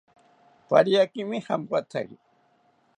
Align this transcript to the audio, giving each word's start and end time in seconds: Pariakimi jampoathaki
Pariakimi 0.69 1.37
jampoathaki 1.47 2.17